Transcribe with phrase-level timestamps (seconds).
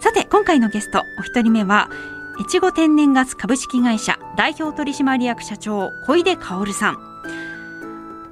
[0.00, 1.90] さて今回のゲストお一人目は
[2.40, 6.98] 越後天然ガス株式会社代表取締役社長小出薫さん。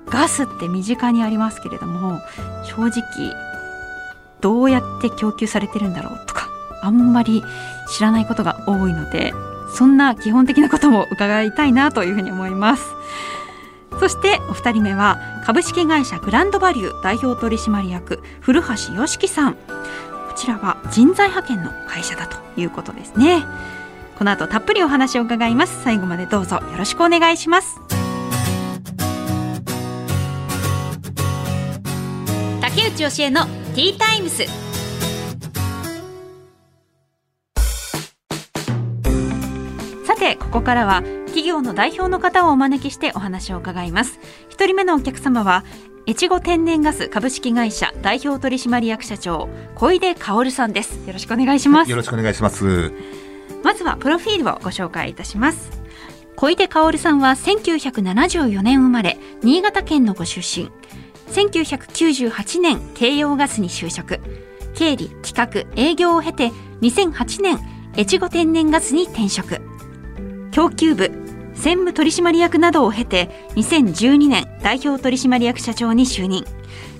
[0.06, 2.20] ガスって身近にありますけれども
[2.64, 3.02] 正直
[4.40, 6.48] どうやって供給されてるんだろうとか
[6.80, 7.44] あんまり
[7.90, 9.34] 知らないことが多いので
[9.70, 12.94] そんな基本的なことも伺いたいなというふうに思います。
[14.00, 19.56] そしてお二人目は株式会社グランドバリュー代表取締役古橋良樹さん。
[20.38, 23.44] ちらは人材派遣の会社だということですね。
[24.18, 25.82] この後たっぷりお話を伺います。
[25.82, 27.80] 最後までどうぞよろしくお願いします。
[32.60, 34.44] 竹内義恵のティータイムス
[40.04, 44.20] さてここからは企業の代表の方をお招きしてお話を伺います。
[44.48, 45.64] 一人目のお客様は
[46.08, 51.06] 越後天然ガス株式会社代表取締役社長小出薫さんです。
[51.06, 51.90] よろしくお願いします。
[51.90, 52.94] よろしくお願いします。
[53.62, 55.70] まずはプロフィールをご紹介いたします。
[56.34, 60.70] 小出薫さんは1974年生まれ新潟県のご出身。
[61.30, 64.18] 1998年京葉ガスに就職。
[64.74, 67.58] 経理企画営業を経て2008年
[67.98, 69.60] 越後天然ガスに転職。
[70.52, 71.27] 供給部
[71.58, 76.44] 専務取締役などを経て2012年代表取締役社長に就任。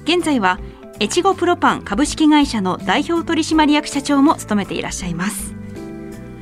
[0.03, 0.59] 現在は
[1.01, 5.55] 越後プロパン株式会社の代表取締役社長も務めていらっしゃいます。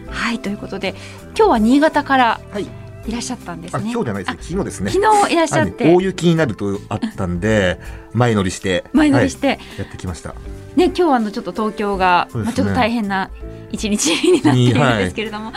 [0.08, 0.94] はいということで
[1.36, 2.66] 今日は新潟からい。
[3.12, 4.90] らっしゃったんですね、あ今日じゃないです昨日ですね。
[4.90, 7.78] 昨日いらっしゃって、大雪になるとあったんで
[8.12, 8.82] 前乗りして。
[8.92, 9.58] 前乗りして、はい。
[9.78, 10.34] やってきました
[10.76, 12.42] ね今日はあのちょっと東京が、ね。
[12.42, 13.30] まあ、ちょっと大変な
[13.72, 15.52] 一日になっているんですけれども、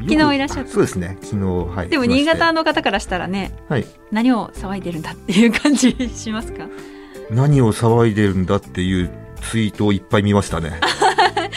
[0.00, 0.08] うん。
[0.08, 0.70] 昨日いらっしゃった。
[0.70, 1.16] そうですね。
[1.22, 1.88] 昨日はい。
[1.88, 3.86] でも新潟の方からしたらねはい。
[4.10, 6.66] 何を騒いでるんだっていう感じしますか？
[7.30, 10.80] 何を騒いでるんだっていうツイートをいっぱい見ましたね。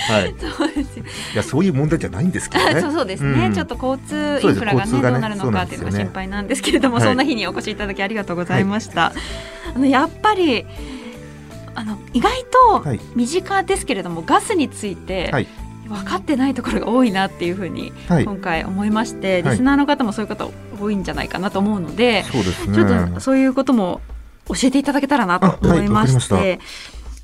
[0.09, 0.35] はい。
[0.39, 2.81] そうですよ、いやそういう問題じゃないんですけどね。
[2.81, 3.53] そうそうですね、ん。
[3.53, 7.05] ちょっと交通インフラがねねどうなるのかっていうのが心配なんですけれども、はい。
[7.05, 9.13] そんな日にお越しいただきありがとうございました、
[9.75, 10.65] あのやっぱり
[11.75, 12.99] あの意外とはい。
[13.15, 15.47] 身近ですけれども、ガスについてはい。
[15.87, 18.25] 分かってないところが多いなっていうふうにはい。
[18.25, 19.51] 今回思いまして、はい。
[19.51, 20.47] リスナーの方もそういう方
[20.79, 22.75] 多いんじゃないかなと思うので、そうですね。
[22.75, 24.01] ちょっとそういうことも
[24.47, 26.59] 教えていただけたらなと思いまして、あはい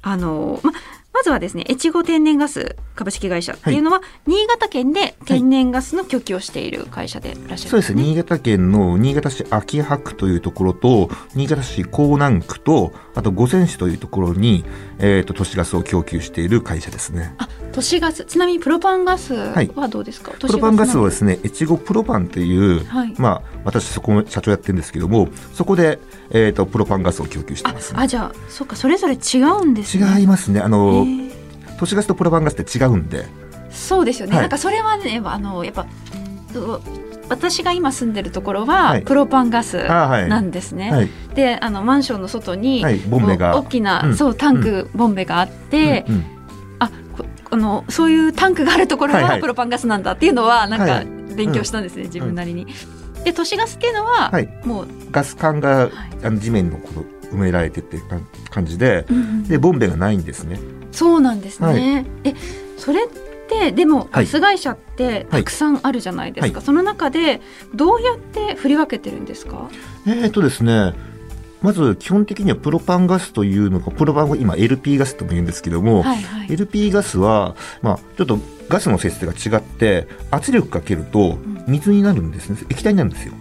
[0.01, 0.71] あのま
[1.19, 7.69] まずはですね越後天然ガス株式会社っていうのは、新潟県で天然ガスの供給をしている会社でいらっしゃる。
[7.69, 8.03] そうですね。
[8.03, 14.65] 新潟県の新潟市秋葉区というところと、新潟市江南区と、あと五泉市というところに、
[14.99, 17.33] えっ、と、都市ガスを供給している会社ですね。
[17.37, 18.25] あ都市ガス。
[18.25, 19.71] ちなみにプロパンガスはい。
[19.75, 23.13] はどうですか、プロパンガスははですね、越後プロパンという、はい。
[23.17, 25.99] まあ、私そこ社長やってるんですけども、そこで、
[26.31, 27.99] えっ、と、プロパンガスを供給してあます、ね。
[28.01, 30.19] あじゃあそうかそれぞれ違うんですね。
[30.19, 30.59] 違いますね。
[30.59, 31.31] あへの、ー。
[31.79, 33.25] 都市ガスとプロパンガスって違うんで、
[33.69, 34.41] そうですよね、はい。
[34.41, 35.87] なんかそれはねあのやっぱ
[37.29, 39.03] 私が今住んでるところは、はい。
[39.03, 40.27] プロパンガスあはい。
[40.27, 41.09] なんですね、はい。
[41.35, 42.97] であのマンションの外に、はい。
[42.97, 43.57] ボンベが。
[43.57, 44.15] 大きな、うん。
[44.17, 46.25] そうタンク、ボンベがあって、うんうん。
[46.79, 49.31] あここのそういうタンクがあるところはいはい。
[49.33, 52.67] はプロパンガスなんだっていうのはなんかはい勉強したんですね、自分なりに。
[53.23, 54.49] で都市ガスっていうのは、はい。
[54.63, 55.91] もう、ガス管が、はい。
[56.23, 60.59] あの地面のこの埋められてっていう感感じで、うんうんで、ボンベがないんですね。
[60.91, 61.67] そうなんですね。
[61.67, 62.05] はい。
[62.23, 62.33] え
[62.77, 63.07] それっ
[63.49, 64.25] てでもはい。
[64.25, 67.41] ガス会社ってたくさんあるじゃないですか、その中で
[67.73, 69.69] どうやって振り分けてるんですか？
[70.07, 70.93] えーとですね、
[71.61, 76.47] まず基本的にはプロパンガスというのが、プロパンは今 LP ガスとも言うんですけども、はいはい。
[76.53, 81.37] LP ガスは、まあ、ちょっとガスの性質が違って、圧力かけると
[81.69, 82.57] 水になるんですね。
[82.69, 83.33] 液体になるんですよ。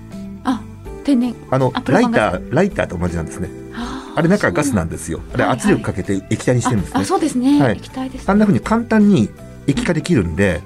[0.44, 0.60] あ
[1.04, 3.48] 天然あのライター、ライターと同じなんですね。
[3.74, 5.20] ああれ中がガスなんでですよ。
[5.32, 7.00] あれはいはい圧力かけて液体にしてるんですね。
[7.00, 9.28] あそうですね、はい液体です、あんな風に簡単に
[9.66, 10.60] 液化できるんで、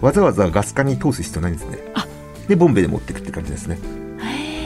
[0.00, 2.06] わざわざガス管に通す必要ないんですねあ。
[2.46, 3.78] で、ボンベで持っていくって感じですね。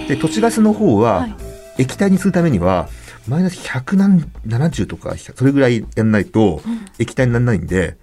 [0.08, 1.37] で、土地ガスの方は、はい
[1.78, 2.88] 液体にするためには、
[3.26, 7.96] マイナス170とか、それぐらいやんないとうん液体にならないんで、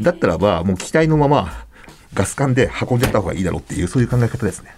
[0.00, 1.66] だったらば、もう気体のまま
[2.18, 4.74] ガス管で運んじゃった方がいいだろうっていう、そういう考え方ですね。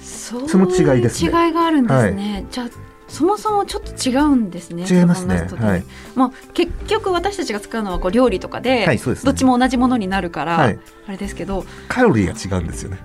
[0.00, 1.28] そうその違いですね。
[1.28, 2.68] 違いがあるんですね、じゃあ
[3.08, 4.84] そもそもちょっと違うんですね。
[4.88, 5.48] 違いますね。
[5.58, 5.84] はい。
[6.14, 9.16] まあ結局私たちが使うのはこう料理とかで、はいですね。
[9.24, 10.78] どっちも同じものになるから、はい。
[11.06, 12.98] あれですけど、カロリーが違うんですよね。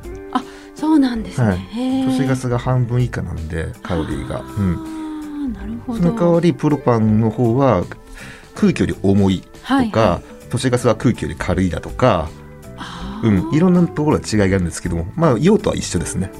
[0.75, 1.47] そうなんですね。
[1.47, 1.59] はい。
[2.05, 5.99] 都市ガスが半分以下なんでカロリーが、うん、なるほど。
[5.99, 7.85] その代わりプロパンの方は
[8.53, 12.42] 空気より重いとか、はいは都市ガスは空気より軽いだとか、あ
[13.23, 16.31] うーん、いろんなところは違いがあるんですけどもまあ用途は一緒ですね。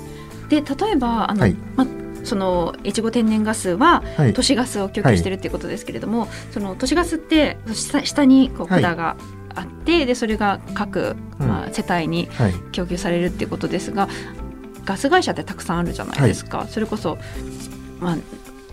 [0.50, 1.56] で例えばあの、はい。
[1.76, 1.88] ま
[2.24, 4.34] その越後天然ガスははい。
[4.34, 8.82] 都市ガスを供給してるっていうことですけれども、その都市ガスって下下にこうはい。
[8.82, 9.18] 管が
[9.56, 11.48] あって、でそれが各、うん。
[11.48, 12.54] まあ、世帯にはい。
[12.72, 14.08] 供給されるっていうことですが
[14.86, 17.18] ガス会社ってたくさんあるじゃないですか、それこそ、
[18.00, 18.18] まあ、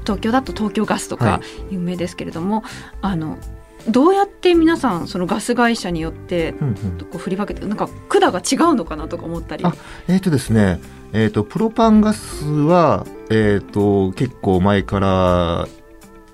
[0.03, 1.41] 東京だと東京ガスとはか
[1.71, 2.65] 有名ですけれども、
[3.01, 3.39] あの
[3.89, 9.65] どうやって皆さんそのガス会社によってうんうんこう振り分けてなんか管が違うのかなとか思ったり。
[9.65, 9.75] あ
[10.09, 10.81] えっ、とですね
[11.13, 15.07] えー、とプロパンガスは、えー、と結構前から、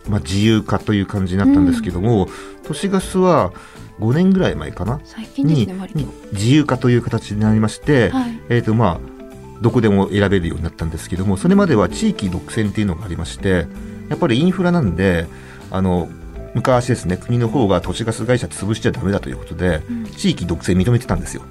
[0.06, 2.28] まあ、自由化という感じになったんですけども、
[2.64, 3.54] 都市ガスは
[4.00, 5.00] 5年ぐらい前かな？
[5.04, 6.06] 最近ですにね割。
[6.32, 9.16] 自由化という形になりまして、はいえーとまあ、
[9.62, 13.66] どこでも選べるようになったんですけどもそれまでは地域独占っていうのがありまして
[14.08, 15.26] やっぱりインフラなんで
[15.70, 16.08] あの
[16.56, 20.04] 昔ですね国の方が都市ガス会社潰しちゃダメだということでうん。
[20.06, 21.42] 地域独占認めてたんですよ。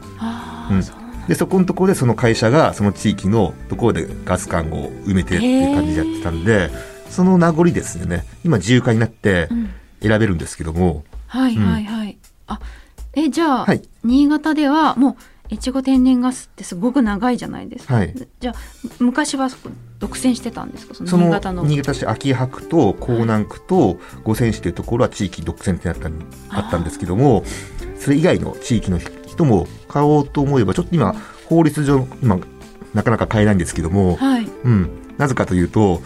[0.71, 0.81] うん。
[1.27, 6.71] でそこのところでその会社がその地域のところでガス管を埋めてっていう感じでやってたんで
[7.09, 8.25] その名残ですよね。
[8.43, 9.69] 今自由化になってうん。
[10.01, 12.17] 選べるんですけども、はいはいはい。
[12.47, 12.59] あ
[13.13, 13.81] えじゃあ、はい。
[14.03, 15.15] 新潟ではもう
[15.51, 17.95] 越後天然ガスってすごく長いじゃないですか。
[17.95, 18.55] はいじゃあ
[18.99, 19.69] 昔はそこ
[19.99, 20.95] 独占してたんですか？
[20.95, 21.63] その新潟の。
[21.63, 26.13] 新潟市秋葉区と江南区と五泉市というところは地域独占ってなったん
[26.49, 27.43] あったんですけども
[27.99, 31.13] それ以外の地域の人も買おうと思えばちょっと今
[31.47, 32.39] 法律上今
[32.93, 34.45] なかなか買えないんですけども、はい。
[34.45, 36.01] うん、なぜかというと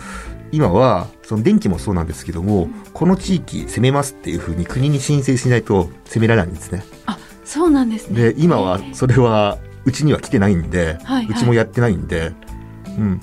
[0.51, 6.83] 今はその電気もそうなんですけども、この地域攻めますっていうふうに国に申請しないと攻められないんですね。
[7.05, 7.19] あ
[7.49, 8.33] そうなんですね。
[8.33, 12.31] で今はそれはうちには来てないんで、はいうちもやってないんで、
[12.85, 13.19] うん、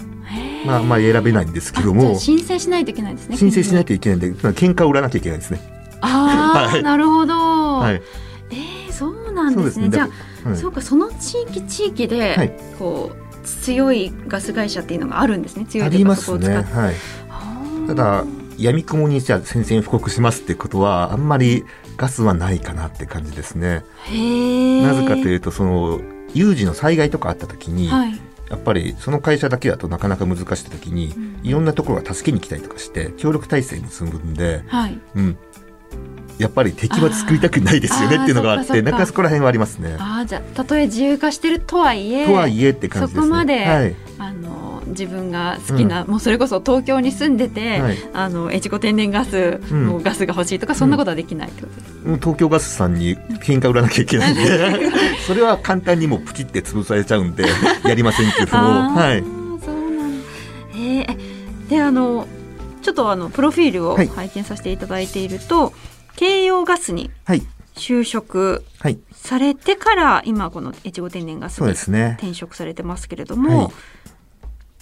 [0.66, 3.36] まあまあ選べないんですけども申請しないといけないですね。
[3.36, 3.88] 申請しないと。
[3.88, 5.60] といけないんでまあ喧嘩を売らなきゃいけないですね。
[6.00, 7.34] ああ、はいなるほど。
[7.34, 8.02] はい、
[8.50, 9.84] えー、そうなんですね。
[9.84, 15.66] ねじゃあ、だはいそうかその地域地域で、はいこう強いガス会社っていうのがあるんですね。
[15.66, 16.56] 強いありますね。
[16.56, 18.24] はい、ただ
[18.58, 21.64] 闇雲にじゃあ宣戦布告しますってことはあんまり
[21.96, 23.84] ガスはないかなって感じですね。
[24.82, 26.00] なぜかというとその
[26.34, 28.20] 有事の災害とかあった時に、はい。
[28.48, 34.98] やっぱりその会社だけだとなかなか難しい時に、うんいろんなところが助けに来たりとかして協力体制に結ぶんで、はい。
[35.14, 35.38] うん、
[36.38, 39.96] やっぱり敵は作りたくないですよねっていうのがあってなんかそこら辺はありますね。
[39.98, 43.26] ああじゃあたとえ自由化してるとはいえとはいえって感じですね。
[43.26, 47.96] そこまではいあの自分が好きな、もうそれこそ東京に住んでて、はい。
[48.12, 49.86] あの越後天然ガスうん。
[49.86, 54.90] のガスが欲しいとか、そんなことはできないってことです、もう東京ガスさんに喧嘩売らなきゃいけないんで。
[55.26, 57.44] それは簡単にもうプチって潰されちゃうんで
[57.84, 58.56] やりませんけど。
[58.56, 59.22] はい、
[59.64, 60.24] そうなんだ。
[60.74, 61.36] えー
[61.68, 62.28] であの
[62.82, 64.06] ちょっとあのプロフィールをはい。
[64.06, 65.72] 拝見させていただいていると、
[66.14, 67.42] 京葉ガスにはい、
[67.74, 72.14] 就職はい、されてから今この越後天然ガスにですね。
[72.20, 73.72] 転職されてますけれども、はい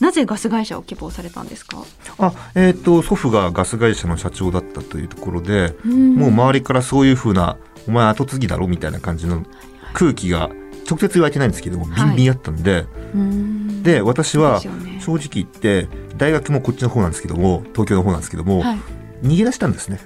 [0.01, 1.85] なぜガス会社を希望されたんですか、
[2.19, 6.17] あ、えっ、と祖父がガス会社の社長だったというところで、うん。
[6.17, 7.57] もう周りからそういうふうな
[7.87, 9.45] お前後継ぎだろみたいな感じの
[9.93, 10.51] 空気が
[10.89, 12.09] 直接言われてないんですけども、はい。
[12.09, 13.83] ビンビンあったんで、うん。
[13.83, 18.79] で私は正直言って大学もこっちの方なんですけども東京の方なんですけども、はい、
[19.23, 20.01] 逃げ出したんですね。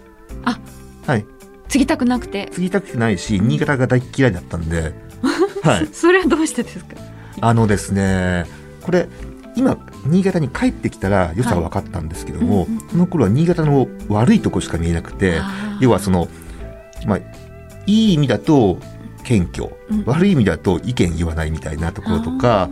[0.45, 0.59] あ。
[1.07, 1.25] はい。
[1.69, 2.49] 継ぎたくなくて。
[2.53, 4.95] 継ぎたくないし新潟が大嫌いだったんで、
[5.63, 6.97] はい、それはどうしてですか？
[7.41, 8.47] あのですね
[8.83, 9.09] これ
[9.59, 12.81] 今新潟に帰ってきたら良さは分かったんですけども、はいうんうん。
[12.81, 15.41] この頃は新潟の悪いとこしか見えなくて
[15.81, 16.29] 要はその
[17.07, 18.79] まあいい意味だと
[19.25, 22.71] 謙虚、うん悪い意味だと意見言わないみたいなところとか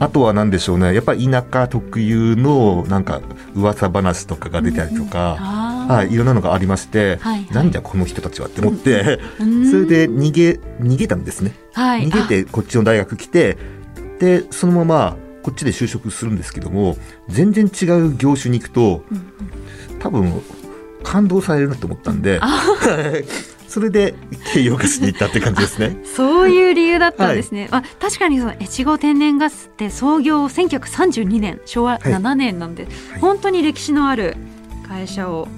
[0.00, 3.20] あとは何でしょうねやっぱり田舎特有のなんか
[3.54, 5.94] 噂話とかが出たりとか、あー。
[5.94, 7.50] はい、いろんなのがありまして、はいはい。
[7.52, 11.54] なんじゃこの人たちはって思って、うんそれで逃げ逃げたんですね。
[11.72, 12.08] はい。
[12.08, 13.56] 逃げてこっちの大学来て
[14.18, 16.96] でそのままこっちで就職するんですけども
[17.28, 19.04] 全然違う業種に行くと
[20.00, 20.42] 多分
[21.02, 22.40] 感動されるなと思ったんで
[23.68, 24.14] それで
[24.52, 25.96] 慶陽ガスに行ったって感じですね。
[26.06, 27.66] そういう理由だったんですね。
[27.72, 33.20] あ確かにその越後天然ガスって創業1932年昭和はい7年なんで、はい。
[33.20, 34.36] 本当に歴史のある
[34.86, 35.48] 会社を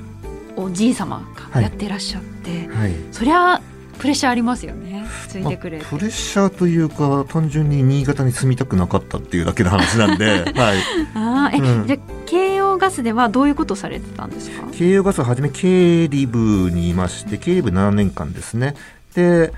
[0.57, 1.55] おじい様はい。
[1.57, 2.93] がやってらっしゃって、はい。
[3.13, 3.61] そりゃ
[3.99, 4.96] プレッシャーありますよね
[5.29, 5.83] ついてくれて。
[5.85, 10.79] まあプレッシャーというか単純に新潟に住みたくなかったっていうだけの話なんで、 はい、
[11.15, 14.67] あーえ、うんじゃあ慶応洋ガスではどういうことされてたんですか？
[14.73, 18.75] 京葉ガスは初め経理部にいまして、経理部7年間ですね。
[19.15, 19.53] で、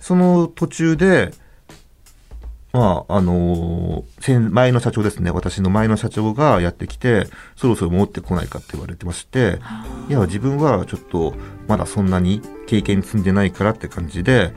[0.00, 1.32] その途中で、
[2.72, 4.04] まあ、あの
[4.50, 5.30] 前の社長ですね。
[5.30, 9.60] 私の前の社長がやってきて、そろそろ戻ってこないかって言われてまして、
[10.08, 11.34] いや、自分はちょっと、
[11.68, 14.52] まだそんなに経験積んでないからって感じで、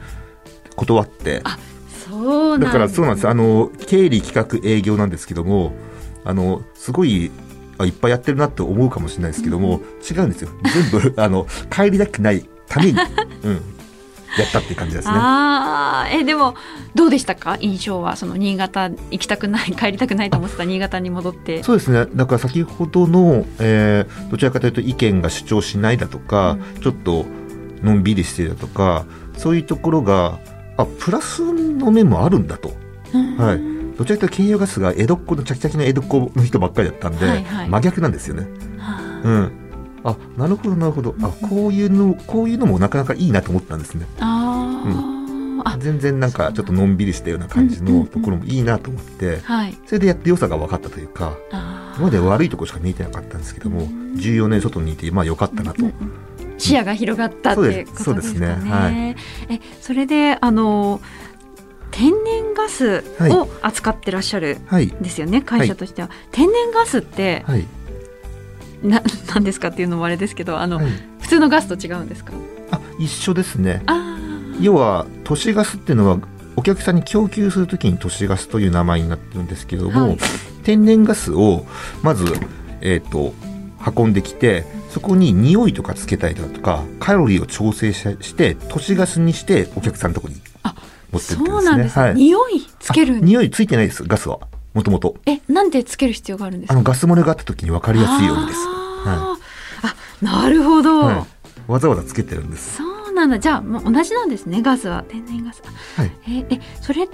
[0.78, 1.44] 断って、
[2.10, 3.28] そうだからそうなんです。
[3.28, 5.74] あの、経理企画営業なんですけども、
[6.24, 7.32] あの、すごい、
[7.80, 10.50] あいっぱいやってるなって思うかもしれないですけども、違うんですよ。
[10.92, 12.92] 全部、 あの、帰りたくないために、
[13.44, 13.54] うん、
[14.38, 15.14] やったっていう感じですね。
[15.16, 16.56] ああえでも
[16.96, 17.58] どうでしたか？
[17.60, 22.06] 印象はその新潟行きたくない帰りたくないと思ってた新潟に戻ってそうですね。
[22.14, 27.26] だから先ほどの、えーどちらかというと意見が主張しないだとか、ちょっと
[27.82, 29.06] のんびりしてるだとか、
[29.38, 30.40] そういうところが、
[30.78, 32.70] あ、プラスの面もあるんだと。
[33.38, 33.98] はい。
[33.98, 38.48] どちらかというと、京葉ガスが江戸っ子のチャキチャキの江戸っ子の人ばっかりだったんで、はいはい真逆なんですよね。
[38.78, 39.52] はうん。
[40.04, 41.16] あ、なるほど、なるほど。
[41.22, 44.06] あ、こういうの、こういうのもなかなかいいなと思ったんですね。
[44.20, 53.82] ああ、あ全然なんかちょっとのんびりしたような感じうんうんうんのところもいいなと思って、はいそれでやって良さが分かったというか、あ今まで悪いところしか見えてなかったんですけども、
[54.16, 55.84] 14年外にいて、まあ良かったなと。
[56.58, 59.16] 視野が広がったっていうことですそうですすかねはね。
[59.50, 61.02] えそれであの
[61.92, 64.88] 天然ガスを扱ってらっしゃるはい。
[64.88, 66.10] んですよね、会社としては。
[66.32, 67.66] 天然ガスってはい。
[68.84, 69.02] な
[69.34, 70.86] 何ですかっていうのもあれですけどあの、はい。
[71.22, 72.34] 普通のガスと違うんですか？
[72.72, 73.82] あ、一緒ですね。
[73.88, 74.18] あ
[74.60, 76.20] 要は、都市ガスっていうのは、
[76.56, 80.18] お客さんに供給するときに都市ガスという名前になってるんですけども、はい
[80.64, 81.66] 天然ガスを
[82.04, 82.26] まず、
[82.82, 83.34] えっ、と、
[83.96, 84.66] 運んできて、
[84.98, 90.74] そこに匂いとかつけたりだとか、カロリーを調整しして、都市ガスにしてお客さんのところにあ
[91.12, 92.16] 持ってってそうなんですね、はい。
[92.16, 94.40] 匂いつけるあ匂いついてないです、ガスは。
[94.74, 95.16] もともと。
[95.28, 96.74] えなんでつける必要があるんですか？
[96.74, 98.60] あの、ガス漏れがあった時に分かりやすいようにです。
[99.06, 101.72] あーあなるほど、はい。
[101.72, 102.78] わざわざつけてるんです。
[102.78, 105.62] そうなんだじゃあもう同じなんですねガスは天然ガス
[105.96, 106.12] はい。
[106.28, 107.08] ええそれ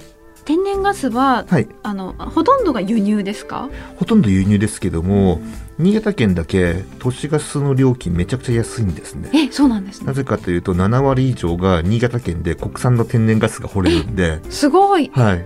[0.44, 1.68] 天然ガスは、はい。
[1.82, 3.68] あのほとんどが輸入ですか？
[3.96, 5.40] ほとんど輸入ですけども、
[5.78, 9.30] 新潟県だけ都市ガスの料金めちゃくちゃ安いんですね。
[9.34, 15.44] えそうなんですねなぜかというと、7割以上が新潟県で国産の天然ガスが掘れるんで、 すごいはい。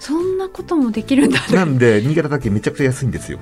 [0.00, 3.38] そんなこともできるんだなんで、新潟だけめちゃくちゃ安いんですよ。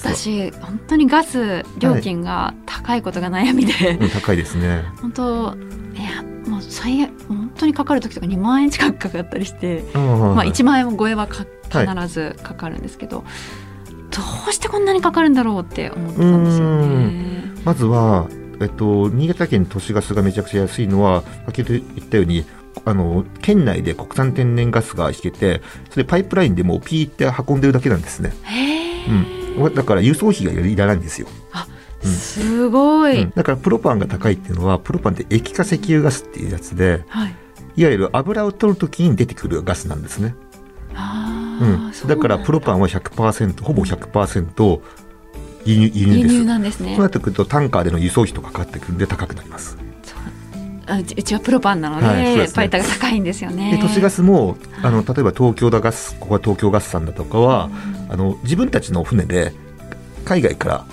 [0.00, 4.82] 私本当にガス料金が高いことが悩みで、うん、高いですね。
[5.00, 5.56] 本当
[5.94, 13.24] いやもう最悪本当にかかる時とか2万円近くかかったりして、まあ、1万円超えは必ずかかるんですけど、
[14.10, 17.62] どうしてこんなにかかるんだろうって思ってたんですよね。
[17.64, 18.28] まずは、
[18.60, 22.44] えっと、新潟県都市ガスがめちゃくちゃ安いのは、先ほど言ったように、
[22.84, 25.60] あの、県内で国産天然ガスが引けて、
[25.90, 28.32] それパイプラインでもうピーって運んでるだけなんですね。
[29.58, 29.74] うん。
[29.74, 31.28] だから輸送費がいらないんですよ。
[31.60, 37.34] うんすごい、うんだからプロパンが高いっていうのは、プロパンって液化石油ガスっていうやつで、はい
[37.76, 40.34] いわゆる油を取るときに出てくるガスなんですね。
[40.94, 42.08] あうんー。
[42.08, 44.80] だからプロパンは100%、ほぼ100%
[45.64, 46.34] 輸入輸入です。
[46.34, 49.76] 輸入なんですねそうなってくるとタンカーでの輸送費とかかかってくるんで高くなります。
[50.88, 57.70] あうちうちはプロパンなので,、はいですねパイタが高いんですよねで都市ガスもあの例えば東京だガスここは東京ガスさんだとかは、
[58.08, 59.52] あの自分たちの船で
[60.24, 60.86] 海外から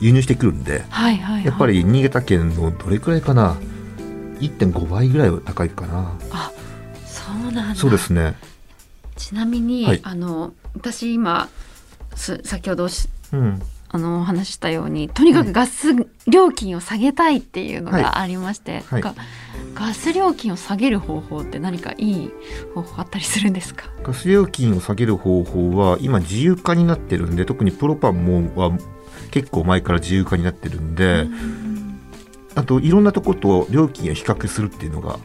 [0.00, 3.56] 輸入してくるんではいはい、はい、やっぱり新潟県のどれくらいかな
[4.40, 6.18] 1.5倍ぐらいは高いかな。
[6.30, 6.50] あ
[7.06, 7.74] そうなんだ。
[7.74, 8.34] そうですね。
[9.16, 10.00] ちなみに、はい。
[10.02, 11.48] あの私今
[12.16, 13.62] す先ほどしうん。
[13.92, 15.88] あのお話ししたようにとにかくガス
[16.28, 18.02] 料金を下げたいっていうのはい。
[18.02, 19.02] がありまして、はい。
[19.02, 19.14] が
[19.74, 22.30] ガス料金を下げる方法って何かいい
[22.74, 23.86] 方法あったりするんですか？
[24.04, 28.78] ガス料金を下げる方法は今自由化になってるんで特にプロパンもは
[29.32, 31.26] 結構前から自由化になってるんで、
[32.54, 35.18] あといろんなとこと料金を比較するっていうのが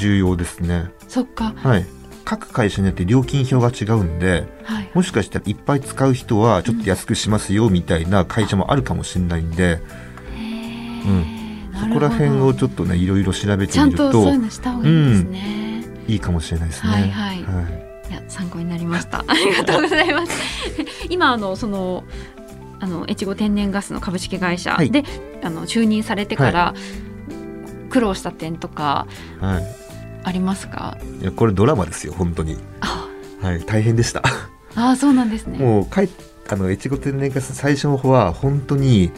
[0.00, 0.90] 重要ですね。
[1.08, 1.52] そっか。
[1.56, 1.86] はい。
[2.24, 4.90] 各会社によって料金表が違うんではい。
[4.94, 9.80] もしかしたらいっぱい使う人はちょっと安くしますよみたいな会社もあるかもしれないんで、
[10.34, 10.38] う
[11.08, 11.70] ん。
[11.78, 16.90] そこら辺をちょっとねいろいろ調べてちゃんみるととそういうのした方がいいですね、いいかもしれないですね。
[16.90, 17.10] はい。
[17.10, 17.86] はい。
[18.10, 19.24] いや参考になりました。
[19.26, 20.32] ありがとうございます。
[21.10, 22.04] 今あのその
[22.78, 24.90] あの越後天然ガスの株式会社はい。
[24.90, 25.04] で、
[25.42, 26.74] あの就任されてから、
[27.90, 29.06] 苦労した点とか
[29.40, 29.64] はい。
[30.24, 30.98] ありますか？
[31.20, 33.08] いやこれドラマですよ本当に、あ。
[33.40, 34.22] はい、大変でした。
[34.74, 35.58] あーそうなんですね。
[35.58, 36.08] もう帰っ
[36.48, 39.10] あの越後天然ガス最初の方は本当に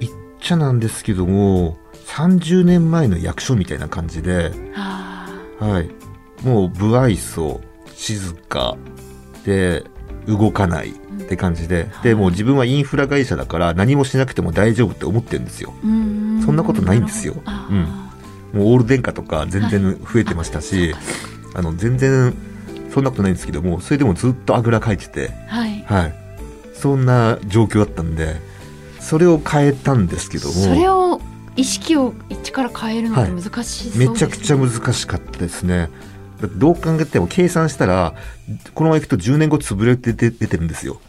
[0.00, 5.90] 言っちゃなんですけども30年前の役所みたいな感じで、あはい、
[6.42, 7.60] もう不愛想
[7.94, 8.76] 静か
[9.44, 9.84] で
[10.28, 10.94] 動かないっ
[11.28, 15.74] て感じで、でもう自分はインフラ会社だから何もしなくても大丈夫って思ってるんですよ。
[15.82, 17.34] うんそんなことないんですよ。
[17.44, 18.56] あー。
[18.56, 20.94] もうオール電化とか全然増えてましたし、
[21.54, 22.34] あの全然
[22.92, 25.84] そんなことないんですけどもそれでもずっとあぐらかいてて、はい。
[25.86, 26.14] はい、
[26.74, 28.36] そんな状況だったんで
[29.00, 31.20] それを変えたんですけどもそれを
[31.56, 34.08] 意識を一から変えるのって難しそうです、ね。
[34.08, 35.88] めちゃくちゃ難しかったですね。
[36.46, 38.14] どう考えても計算したら
[38.74, 41.00] このままいくと10年後潰れて出てるんですよ。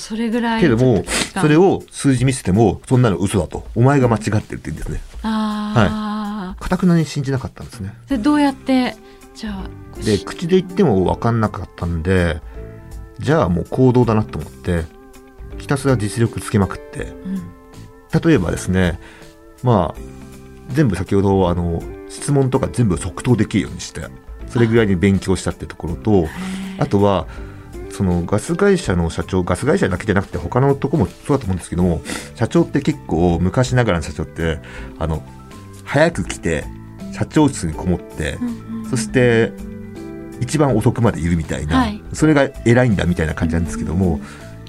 [0.00, 1.04] それぐらいけども
[1.40, 5.00] それを数字見せてもそんなの嘘だとお前が間違ってるって言うんですね。
[5.22, 7.94] ああ、かたくなに信じなかったんですね。
[8.08, 8.96] でどうやって
[9.34, 12.40] じゃあで口で言っても分かんなかったんで
[13.18, 14.84] じゃあもう行動だなと思って
[15.58, 17.42] ひたすら実力つけまくってうん
[18.24, 18.98] 例えばですね
[19.62, 20.00] まあ
[20.68, 24.00] 全部先ほどあの質問とか全部即答できるようにして
[24.50, 26.26] それぐらいに勉強したってところと
[26.78, 27.26] あとは
[27.90, 32.02] そのガス会社の社長ガス会社だけじゃなくて他のとこもそうだと思うんですけども
[32.34, 34.58] 社長って結構昔ながらの社長って
[34.98, 35.22] あの
[35.84, 36.64] 早く来て
[37.12, 38.38] 社長室にこもって
[38.88, 39.52] そして
[40.40, 42.02] 一番遅くまでいるみたいな、はい。
[42.12, 44.20] それが偉いんだみたいな感じなんですけども、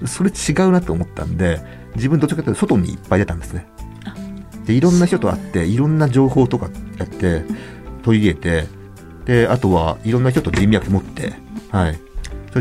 [0.05, 1.61] それ違うなと思ったんで
[1.95, 3.65] 自分どっちかというと外にいっぱい出たんですね。
[4.05, 4.13] あ。
[4.65, 7.43] でいろんな人と会っていろんな情報とかやって
[8.03, 8.67] 取り入れて
[9.25, 11.33] であとはいろんな人と人脈持って、
[11.69, 11.99] はい、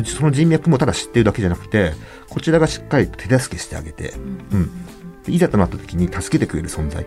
[0.05, 1.93] その人脈もただ知ってるだけじゃなくて
[2.29, 4.11] こちらがしっかりと手助けしてあげて、
[4.53, 4.71] うん、
[5.25, 7.07] でいざとなった時に助けてくれる存在。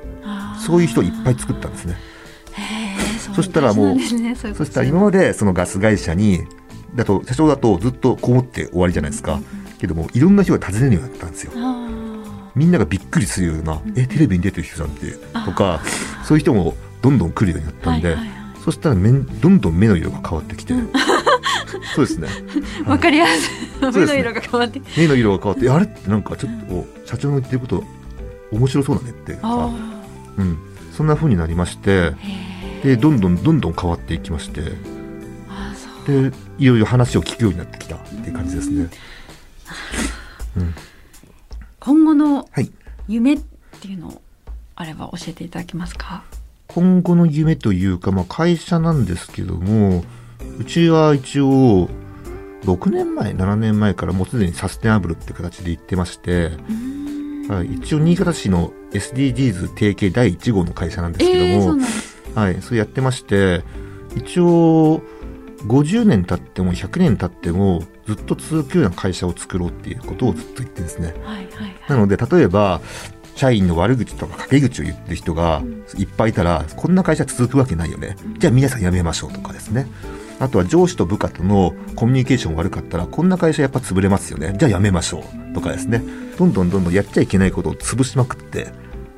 [0.65, 1.97] そういう人をいっぱい作ったんですね。
[3.35, 6.41] そしたらもうねそしたら今までそのガス会社に
[6.95, 9.39] だと社長だとずっとこもって終わりじゃないですか。
[9.79, 11.51] けどもいろんな人が訪ねるようになったんですよ。
[11.55, 11.89] あ
[12.55, 15.11] みんながびっくりするような「えテレビに出てる人さんって」
[15.45, 15.81] とか
[16.23, 20.73] そういう人もどんどん来るようになっーたんで、はいはいはいそしたらどんどん目の色が変わってきて、
[21.95, 22.27] そうですね。
[22.87, 23.91] わかりやすい。
[23.91, 24.81] 目の色が変わって。
[24.97, 25.85] 目の色が変わってえあれ？
[25.85, 27.83] ってなんかちょっと社長の言ってること
[28.51, 29.33] 面白そうだねって。
[29.33, 29.69] いうあか、
[30.37, 30.57] うん、
[30.95, 32.13] そんな風になりまして
[32.83, 34.61] でどんどんどんどん変わっていきまして。
[36.07, 38.89] でいろいろ話を聞くようになってきたっていう感じですね。
[40.57, 40.73] うん、
[41.79, 42.69] 今後のはい。
[43.07, 43.39] 夢っ
[43.81, 44.21] ていうのを
[44.75, 46.23] あれば教えていただけますか？
[46.73, 50.03] 今後の夢というか、まあ、会社なんですけども
[50.59, 51.89] うちは一応
[52.65, 56.51] 6年前7年前からもうすでにサステナブルって形で言ってまして、
[57.49, 61.85] はい、一応新潟市の SDGs 提携第1号の会社なんですけども、えー、
[62.33, 63.63] そはい、それやってまして、
[64.15, 65.01] 一応、
[65.67, 71.13] 50年経っても100年経っても、ずっと続くような会社を作ろうっていうことをずっと言ってるんですね。
[71.23, 71.75] はいはいはい。
[71.89, 72.81] なので、例えば、
[73.35, 75.63] 社員の悪口とか陰口を言ってる人が
[75.97, 78.15] いっぱいいたら、こんな会社続くわけないよね。
[78.37, 79.87] じゃあ皆さん辞めましょうとかですね。
[80.39, 84.55] あとは上司と部下とのコミュニケーション悪かったら、こんな会社やっぱ潰れますよね。
[84.57, 85.19] じゃあ辞めましょ
[85.51, 86.03] うとかですね。
[86.37, 88.67] どんどんどんどんやっちゃいけないことを潰しまくって、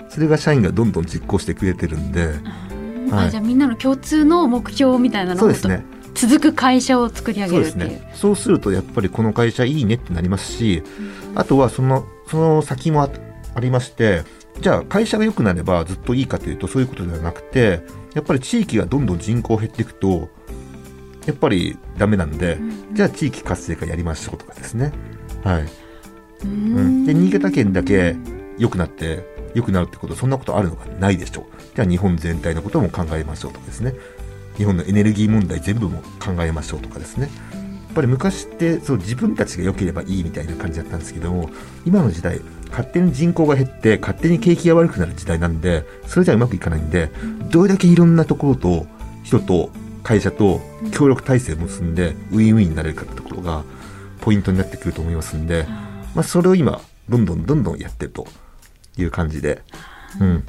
[0.10, 2.36] それが社員がどんどん実行してくれてるんで、はい
[3.12, 5.86] あじゃあみんなの共通の目標みたいなのをそうですね。
[6.15, 8.12] 続く会社を作り上そうげるっていうですね。
[8.15, 10.82] そうするとやっぱりこの会社いいねってなりますし、
[11.36, 13.04] あとはそのその先も
[13.56, 14.24] あありまして、
[14.62, 17.82] じゃあ会社が良くなればずっといいかというとそういうことではなくて、
[18.13, 20.30] やっぱり地域がどんどん人口減っていくと、
[21.26, 22.58] やっぱりダメなんで、
[22.94, 24.91] じゃあ地域活性化やりましょうとかですね。
[25.44, 25.63] はい。
[25.63, 25.68] う
[26.44, 27.06] うん、ん。
[27.06, 28.15] で新潟県だけ
[28.58, 31.46] 良くなって良くなるってことそんなことあるのかないでしょう。
[31.76, 33.94] じゃあ日本全体のことも考えましょうとかですね。
[34.58, 37.30] 日本のエネルギー問題全部も考えましょうとかですね。
[37.54, 41.50] やっぱり昔ってそう自分たちが良ければいいみたいな感じだったんですけども
[41.86, 47.10] 今の時代勝手に人口が減って勝手に景気が悪くなる時代なんでそれじゃうまくいかないんで
[47.49, 48.86] どれだけいろんなところと
[49.23, 49.69] 人と
[50.04, 53.63] 会社と協力体制を結んでウィンウィンになれるかってところが
[54.21, 55.65] ポイントになってくると思いますんで、
[56.13, 58.28] まあ、それを今どんどんどんどんやってると
[58.97, 59.63] いう感じで、
[60.19, 60.45] うん、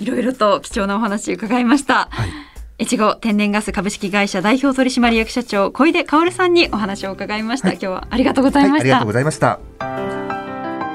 [0.00, 2.08] いろいろと貴重なお話伺いました。
[2.10, 2.30] はい
[2.82, 7.68] 越後天然ガス株式会社代表取締役社長小出薫さんにお話を伺いました。
[7.68, 9.12] はい今日はありがとうございはい、ましたありがとうご。
[9.12, 10.39] ざいました。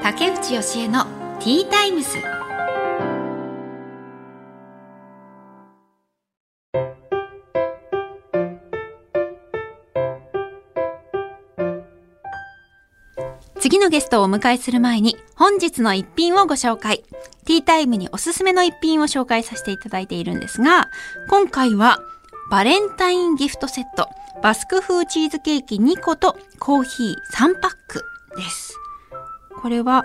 [0.08, 1.04] 竹内義恵の
[1.40, 2.16] ティータイムス。
[13.58, 17.02] 次のゲストをお迎えする前に本日の一品をご紹介。
[17.44, 20.88] ティータイムにおすすめの一品を紹介させていただいているんですが、
[21.28, 21.98] 今回は
[22.48, 24.08] バレンタインギフトセット、
[24.40, 28.04] バスク風チーズケーキ2個とコーヒー3パック
[28.36, 28.78] です。
[29.66, 30.04] これは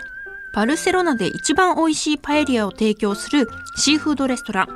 [0.55, 4.67] バルセロナで一番美味しいパエリアを提供するシーフードレストラン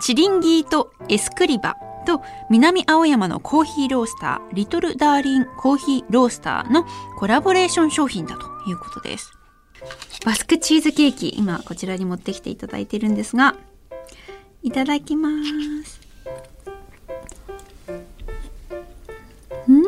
[0.00, 1.74] チリンギート・エスクリバ
[2.06, 6.86] と南青山のコーヒーロースターリトルダーリンコーヒーロースターの
[7.18, 9.32] コラボレーション商品だということです。
[10.24, 13.56] バスクチーズケーキ今こちらに持ってきていただいてるんですが
[14.62, 15.30] いただきま
[15.84, 16.00] す。
[19.68, 19.82] うん。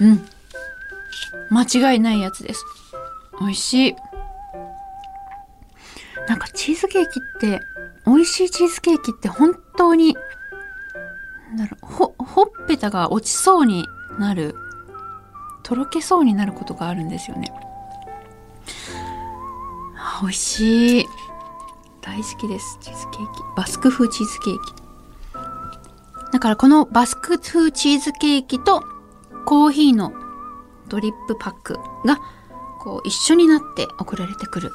[0.00, 0.35] うん。
[1.50, 2.64] 間違いないやつです。
[3.40, 3.96] 美味しい。
[6.28, 7.60] なんかチーズケーキって
[8.06, 10.16] 美味しいチーズケーキって本当に
[11.48, 13.86] なんだろうほほっぺたが落ちそうに
[14.18, 14.56] なる
[15.62, 17.52] とろけそうになることがあるんですよね。
[19.96, 21.06] あ美味しい。
[22.00, 23.40] 大好きですチーズケーキ。
[23.56, 24.72] バスク風チーズケーキ。
[26.32, 28.82] だからこのバスク風チーズケーキと
[29.44, 30.12] コーヒーの
[30.88, 32.20] ドリップパックが
[32.80, 34.72] こう一緒になって送られてくる。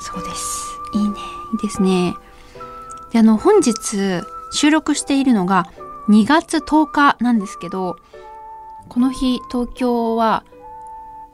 [0.00, 0.78] そうです。
[0.94, 1.16] いいね。
[1.52, 2.14] いいですね。
[3.12, 5.70] であの本日収録しているのが
[6.08, 7.96] 2月10日なんですけど
[8.88, 10.44] この日東京は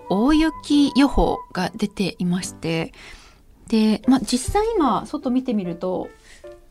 [0.09, 2.93] 大雪予報が出ていまして
[3.69, 6.09] で、まあ、実際今外見てみると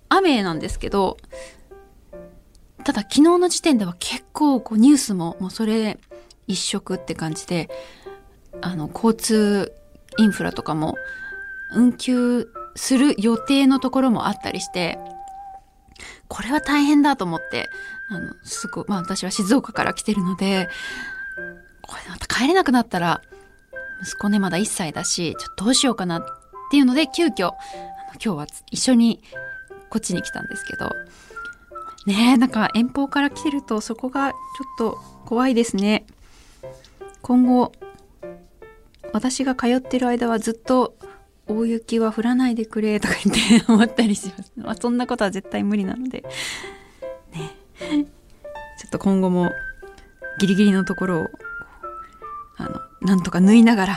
[0.10, 1.18] 雨なんですけど
[2.84, 6.00] ただ昨日の時点では結構こうニュースももうそれ
[6.48, 7.70] 一色って感じで
[8.62, 9.74] あの交通
[10.18, 10.96] インフラとかも
[11.74, 14.98] 運休する予定のところもあったりして
[16.28, 17.70] これは大変だと思って
[18.10, 20.70] あのすごい、まあ、私は静岡から来てるので
[21.82, 23.22] これまた帰れなくなったら
[24.02, 26.26] 息子ねまだ1歳だしちょっとどうしようかなっ
[26.72, 27.56] ていうので急遽あの
[28.14, 29.22] 今日は一緒に
[29.90, 30.90] こっちに来たんですけど
[32.06, 34.38] ねえなんか遠方から来てるとそこがちょっ
[34.78, 36.06] と怖いですね。
[37.22, 37.72] 今後
[39.14, 40.96] 私が通ってる間はずっと
[41.48, 44.52] 大雪は降らないでくれとか言って思ったりします。
[44.58, 46.24] まあ、そんなことは絶対無理なので。
[47.34, 47.56] ね。
[47.80, 49.52] ちょっと今後も
[50.40, 51.28] ギリギリのところを、
[52.58, 53.96] あの、なんとか縫いながら、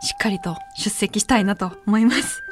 [0.00, 2.42] しっかりと出席したいなと思います。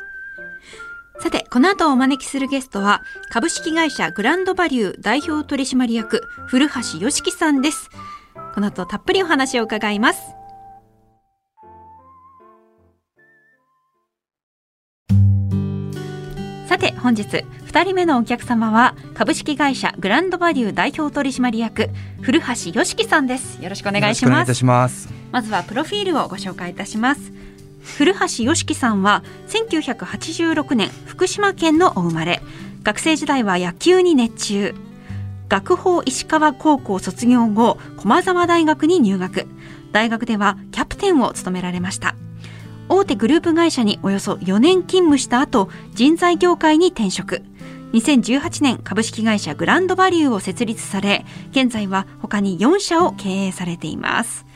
[1.20, 7.90] さて、この後お招きするゲストは、株式会社グランドバリュー代表取締役、古橋よしきさんです。
[8.55, 10.21] この後たっぷりお話を伺います。
[16.69, 21.91] さて本日2人目のお客様は株式会社グランドバリュー代表取締役
[22.23, 23.62] 古橋よしきさんです。
[23.62, 25.09] よろしくお願いします。
[25.31, 27.33] まずはプロフィールをご紹介いたします。
[27.99, 32.41] 古橋よしきさんは1986年福島県のお生まれ。
[32.83, 34.75] 学生時代は野球に熱中
[35.53, 39.47] 学法石川高校卒業後駒澤大学に入学。
[39.93, 42.15] 大学ではキャプテンを務められました。
[42.88, 47.43] 大手グループ会社におよそ4年勤務した後人材業界に転職。
[47.93, 54.47] 2018年株式会社グランドバリューを設立され現在は他に4社を経営されています。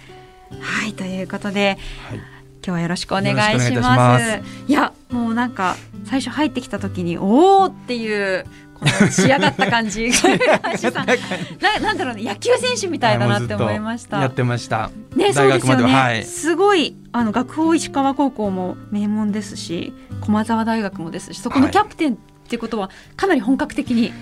[0.59, 1.77] はいということで、
[2.09, 2.25] はい、今
[2.63, 4.41] 日はよろしくお願いします。
[4.67, 8.47] いやもうなんか最初入ってきた時におおっていう
[8.79, 10.11] この仕上がった感じ。
[11.61, 14.21] ななんだろうね野球選手みたいだなって思いました。
[14.21, 14.91] やってました。
[15.15, 22.17] ねそうですよね、はい、すごいあの学法石川高校も名門ですし駒澤大学もですしそこのキャプテンっ
[22.49, 24.13] てことはかなり本格的に、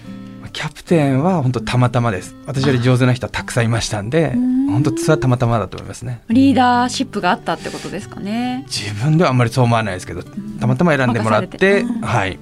[0.43, 2.37] はい、キャプテンは本当たまたまです。
[2.47, 6.23] 私より上手な人はたくさんいましたんで本当それはたまたまだと思いますね。
[6.29, 8.64] リーダーシップがあったってことですかね。
[8.67, 10.23] 自分ではあんまりそう思わないですけど
[10.61, 12.38] たまたま選んでもらって、はい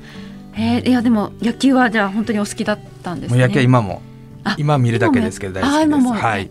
[0.54, 3.40] えー、いやでも野球はじゃあ本当にお好きだったんですね。
[3.40, 4.02] 野球は今も
[4.58, 6.00] 今見るだけですけど大好きです。
[6.00, 6.50] もはい。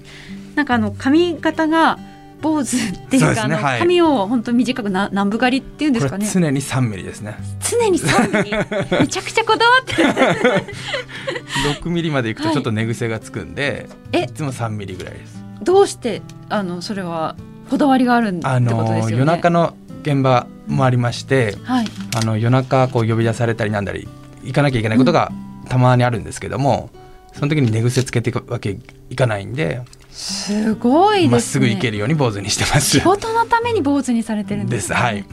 [0.55, 1.99] なんかあの髪型が
[2.41, 6.27] 坊主っていうか、ねはい、髪を本当短くな南部刈りっていうんですかね。
[6.31, 7.35] 常に三ミリですね。
[7.59, 8.51] 常に三ミリ？
[8.99, 10.65] めちゃくちゃこだわって
[11.79, 15.43] 六ミリまでいくとちょっと寝癖がつくんで、はい、いつも三ミリぐらいです。
[15.61, 17.35] どうしてあのそれは
[17.69, 19.17] こだわりがあるってことですよね？
[19.19, 21.85] 夜中の現場もありまして、はい、
[22.15, 24.07] あの夜中こう呼び出されたりなんだり
[24.43, 25.31] 行かなきゃいけないことが
[25.69, 26.89] たまにあるんですけども、
[27.33, 28.77] うん、その時に寝癖つけていくわけ
[29.09, 31.31] いかないんですごいですね。
[31.31, 32.99] まっすぐ行けるように坊主にしてます。
[32.99, 35.25] 仕事のために坊主にされてるんです、ね、はい。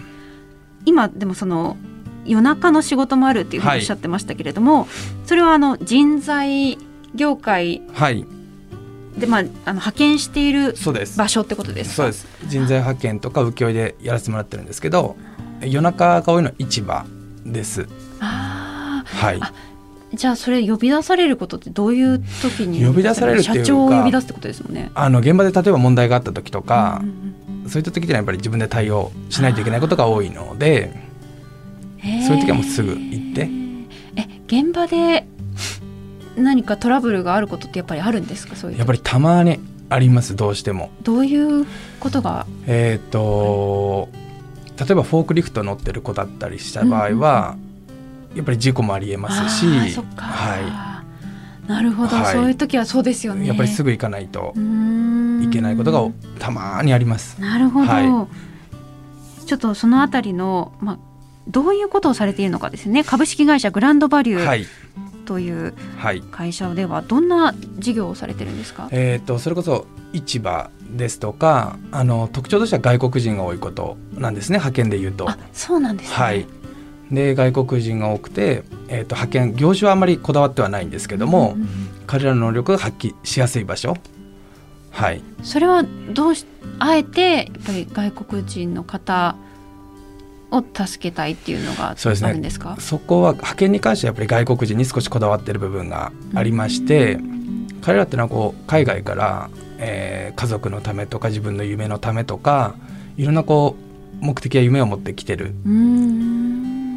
[0.85, 1.77] 今でもその
[2.25, 4.89] 夜中の仕事もあるっていうふうにおっしゃってましたけれども、はい、
[5.27, 6.79] それはあの人材
[7.15, 8.27] 業界はい
[9.19, 10.75] でまあ、あの派遣している
[11.17, 12.27] 場所ってことですそうです。
[12.47, 15.17] 人材派遣とか請負でやらせてもらってるんですけど
[15.61, 17.05] 夜中が多いのは市場
[17.45, 17.89] です。
[18.21, 19.41] ああはい。
[20.15, 24.91] じゃあそれ呼び出されることってどういう時に呼び出されるっていうか社長を呼び出すってことですもんね。
[24.95, 31.09] あの現場で例えば問題があった時とか、うんうん、そういった時ってやっぱり自分で対応しないといけないことが多いので
[32.27, 33.51] そういう時はもうすぐ行って。
[34.17, 35.28] え現場で
[36.39, 38.57] 何かトラブルがあることってやっぱりあるんですか？
[38.57, 39.59] そういうやっぱりたまに
[39.91, 40.91] ありますどうしても。
[41.03, 41.67] どういう
[42.01, 42.47] ことが？
[42.67, 44.09] えっ、と
[44.79, 47.57] 例えばフォークリフト乗ってる子だったりした場合は、
[48.35, 49.67] やっぱり事故もありえますし。
[50.17, 51.03] は
[51.67, 52.33] なるほど、はい。
[52.35, 53.47] そういう時はそうですよい、ね。
[53.47, 54.55] やっぱりすぐ行かないと
[55.43, 57.41] いいけないことがたまにあります。
[57.41, 58.29] なるほど、は
[59.47, 60.99] ちょっとそのあたりの、まあ、
[61.49, 64.67] どういうことをされているのかですね株式会社グランドバリューはい、
[65.29, 74.57] というはい会社ではどんな事業をされてるんですか、えー、とそれこそ市場ですとかあの特徴としては外国人が多いことなんですね。
[74.57, 75.29] 派遣でいうと。
[75.29, 76.47] あそうなんですね、はい、
[77.11, 81.69] で外国人が多くて、えー、と派遣業種はあまりこだわってはないんですけども、うんうん
[82.09, 83.95] 彼らの能力が発揮しやすい場所、
[84.93, 86.47] はい、それはどうし
[86.79, 89.37] あえてやっぱり外国人の方
[90.51, 92.77] を助けたいっていうのがあるんですか？
[92.81, 97.19] そこは派遣に関してはやっぱり外国人に少しこだわってる部分がありまして、
[97.83, 102.77] 彼らってのはこう海外から、えー家族のためとか自分の夢のためとか
[103.17, 103.77] いろんなこ
[104.21, 105.53] う目的や夢を持ってきてる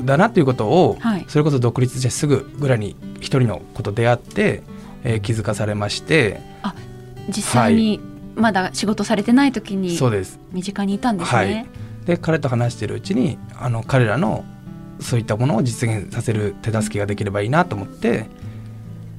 [0.06, 1.26] だなっていうことを、はい。
[1.28, 4.64] それこそ独立してすぐぐらいに一人の子と出会って、
[5.04, 6.40] えー気づかされまして
[7.28, 8.00] 実際に
[8.36, 10.40] まだ仕事されてない時にそうです。
[10.52, 11.68] 身近にいたんですね、はい
[12.12, 14.44] で彼と話してるうちにあの彼らの
[15.00, 18.26] そういったものを実現させる手助けができればいいなと思って。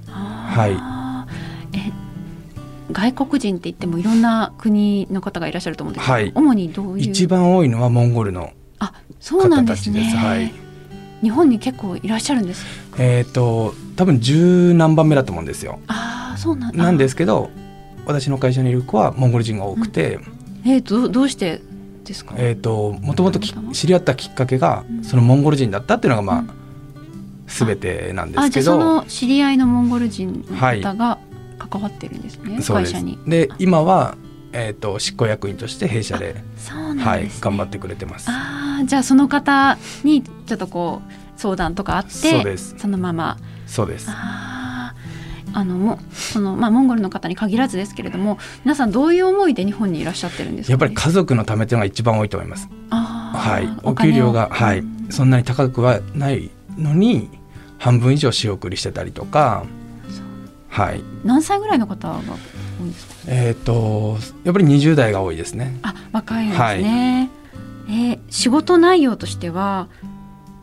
[0.09, 1.79] あー。
[1.79, 1.91] え
[2.93, 6.33] 外国人って言ってもいろんな国の方がいらっしゃると思うんですけど、はい。
[6.35, 7.11] 主にどういう？
[7.11, 10.01] 一番多いのはモンゴルのあそうなんですね。
[10.01, 10.27] 方たちです。
[10.27, 10.53] はい。
[11.23, 12.67] 日本に結構いらっしゃるんです？
[12.99, 15.79] えっ、と多分十何番目だと思うんですよ。
[15.87, 17.49] ああそうなんなんですけど
[18.05, 20.19] 私の会社にいる子はモンゴル人が多くて、
[20.67, 21.63] えー、どうどうして
[22.05, 25.05] ですか、えっ、ともともと知り合ったきっかけがうん。
[25.05, 26.51] そのモンゴル人だったっていうのがまあ、うん。
[27.47, 28.65] 全てなんであすけど。
[28.65, 31.19] じゃあその知り合いのモンゴル人のはい方が
[31.59, 32.93] 関わってるんですね、そうです。
[32.93, 33.19] 会社に。
[33.27, 34.17] で今は、
[34.53, 38.27] えー、と執行役員として弊社で、そうなんはい頑張ってくれてます。
[38.29, 42.75] ああじゃあその方にちょっとこう相談とかあってそうです。
[42.79, 43.39] そのまま。
[43.67, 44.07] そうです。
[44.09, 44.52] あー
[45.55, 52.69] あのもそのまあモンゴルの方に限らずですけれども皆さんどういう思いで日本にいらっしゃってるんですか、ね、やっぱり家族のためっていうのが一番多いと思います。
[52.91, 54.81] はい、お給料が、はい。
[54.81, 57.31] うん、そんなに高くはないのに
[57.79, 59.65] 半分以上仕送りしてたりとか、
[60.69, 63.15] はい、何歳ぐらいの方が多いんですか？
[63.29, 65.79] えっ、とやっぱり20代が多いですね。
[65.83, 67.31] あ若いんですね、
[67.89, 69.89] えー仕事内容としては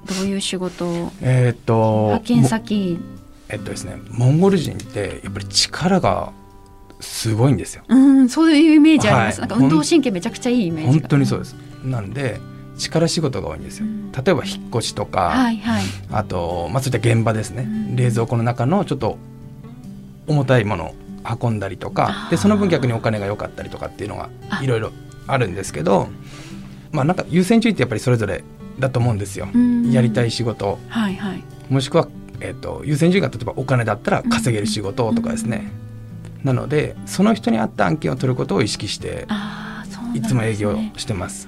[0.06, 1.12] どういう仕事を？
[1.22, 3.00] えっ、と派遣も先
[3.50, 6.32] えっとですね、モンゴル人ってやっぱり力が
[7.00, 7.84] すごいんですよ。
[7.88, 9.50] うんそういうイメージあります、はい。
[9.50, 10.94] なんか運動神経めちゃくちゃいいイメージが。
[10.94, 11.56] 本当にそうです。
[11.84, 12.40] なんで
[12.78, 13.86] 力仕事が多いんですよ。
[13.86, 14.12] うん。
[14.12, 15.84] 例えば引っ越しとか、はいはい。
[16.12, 17.96] あと、まあ、そういった現場ですね、うん。
[17.96, 19.18] 冷蔵庫の中のちょっと
[20.28, 20.96] 重たいものを
[21.42, 22.30] 運んだりとあかー。
[22.30, 24.64] でその分逆にお金が良かったりとかっていうのがあ。
[24.64, 24.92] いろいろ
[25.26, 26.10] あるんですけど
[26.92, 28.44] まあなんか優先順位ってやっぱりそれぞれ
[28.80, 29.48] だと思うんですよ。
[29.54, 29.92] うん。
[29.92, 30.80] やりたい仕事。
[30.88, 31.44] はいはい。
[31.70, 32.08] もしくは、
[32.42, 35.72] えー、と優先順位が例えばお金だったら稼げる仕事とかですね、
[36.44, 39.28] なのでその人に合った案件を取ることを意識してね。
[40.16, 41.48] いつも営業してます。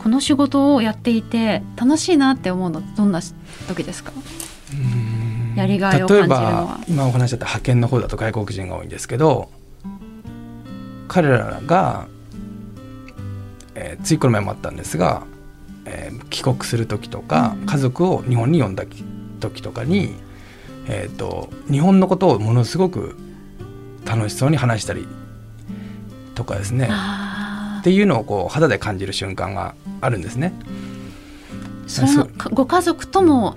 [0.00, 3.20] この仕事をやっていて楽しいなって思うのどんな
[3.68, 4.12] 時ですか？
[4.72, 5.54] うん。
[5.56, 6.40] やりがいを感じるのは。
[6.40, 9.50] 例えば今お話しだった派遣の方だと外国人が多いんですけど
[11.06, 12.08] 彼らが、
[13.76, 15.22] えーついこの前もあったんですが、
[15.84, 18.86] えー帰国する時とか、うん家族を日本に呼んだ
[19.42, 20.14] 時とかに、
[20.86, 23.16] えー、と日本のことをものすごく
[24.06, 25.06] 楽しそうに話したり
[26.34, 26.88] とかですね。
[26.90, 30.52] あっていうのをこう肌で感じる瞬間があるんですね。
[31.86, 33.56] あそのかご家族とも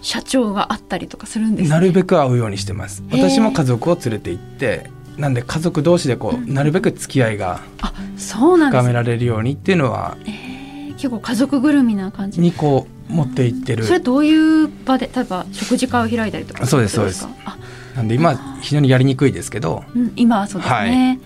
[0.00, 3.04] 社長があったりとかするんです、ね、なるべく会うようにしてます。
[3.12, 6.52] 私も家族を連れて行ってなんで家族同士でこう、うん。
[6.52, 10.63] なるべく付き合いがあそうなんです深められるようにっていうのはえー
[11.04, 12.40] 結構家族ぐるみな感じ。
[12.40, 13.84] にこう持っていってる。
[13.84, 17.58] それどういう場で例えば食事会を開いたりとかそうですってことか
[17.94, 19.84] あ、なんで今非常にやりにくいですけど。
[19.94, 21.20] うん、今はそうですね、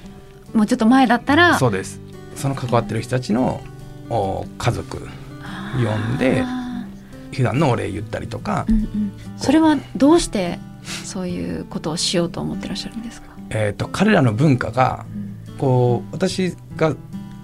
[0.52, 2.00] もうちょっと前だったらそうです。
[2.34, 3.60] その関わってる人たちの
[4.10, 6.84] お家族呼んであ
[7.32, 8.66] 普段のお礼言ったりとか。
[8.68, 10.58] ー、うんうん、それはどうして
[11.04, 15.06] そういうことをしようと思ってらっしゃるんですか、えー、と彼らの文化が
[15.48, 15.56] うん。
[15.56, 16.96] こう私が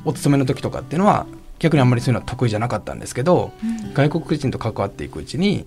[0.05, 1.27] お勤めの時とかっていうのは
[1.59, 3.53] 逆にあんまりそういうのは得意じゃなかったんですけど
[3.95, 5.67] 外国人と関わっていくうちに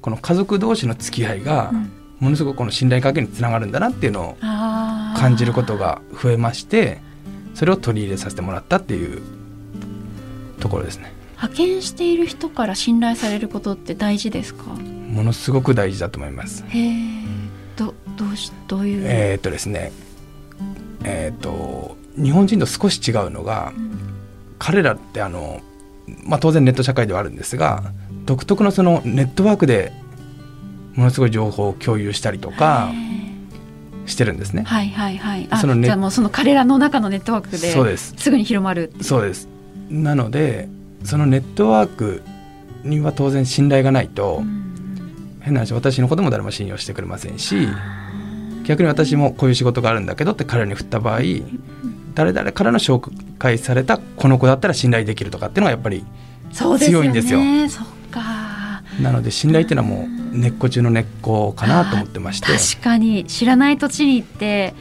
[0.00, 1.92] この家族同士の付き合いがうん。
[2.18, 7.02] ものすごくこの信頼関係につながるんだなっていうのを感じることが増えまして
[7.54, 9.20] それを取り入れさせてもらったっていう
[10.60, 11.12] ところですね。
[11.32, 14.64] 派遣している人から信頼されることって大事ですか？
[14.64, 16.64] ものすごく大事だと思います。
[16.68, 16.92] へえ
[17.76, 19.92] どどうしどういう、えーっとですね。
[21.04, 23.74] えーっと日本人と少し違うのが
[24.58, 25.60] 彼らってあの、
[26.24, 27.92] まあ、当然ネット社会ではあるんですが
[28.24, 29.92] 独特のそのネットワークで
[30.94, 32.90] ものすごい情報を共有したりとか
[34.06, 34.62] してるんですね。
[34.62, 35.46] はいはいはい。
[35.50, 38.14] あそのネじゃあもうその彼らの中のネットワークでそうです。
[38.16, 39.48] すぐに広まるそうです。
[39.90, 40.68] なので
[41.04, 42.22] そのネットワーク
[42.82, 44.66] には当然信頼がないと、うん。
[45.46, 47.68] 変な話私のことも誰も信用してくれませんし
[48.64, 51.20] 逆に私もこういう仕事があるんだけどって彼らに振った場合
[52.16, 56.04] 誰々からの紹介されたこの子だったら信頼できるとかっていうのがやっぱり
[56.50, 57.40] 強いんですよ。
[57.68, 58.82] そっか。
[59.00, 62.46] なので信頼っていうのはもう根っこ中の根っこかなと思ってまして。
[62.46, 63.26] 確かに。
[63.26, 64.74] 知らない土地に行って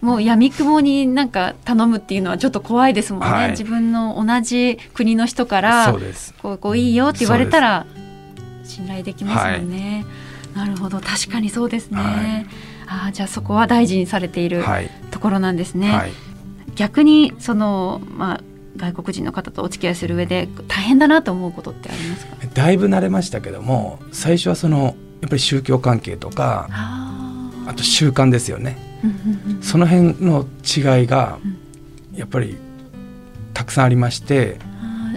[0.00, 3.50] もう闇雲になんか頼むっていうのはちょっと怖いですもんね、はい。
[3.52, 6.34] 自分の同じ国の人からそうです。
[6.42, 7.86] こうこういいよって言われたら
[8.64, 10.04] 信頼できますもんね、
[10.54, 10.98] なるほど。
[10.98, 12.46] 確かにそうですね、はい。
[12.88, 16.12] あーじゃあそこは大事にされているはい、ところなんですね、はい、
[16.76, 18.40] 逆にそのまあ
[18.76, 22.36] 外国人の方とお付き合いする上で大変だなと思うことってありますか？
[22.54, 28.76] だいぶ慣れましたけども最初はそのやっぱり宗教関係とかああと習慣ですよね。
[29.62, 31.38] その辺の違いが
[32.14, 32.56] やっぱり
[33.54, 34.58] たくさんありまして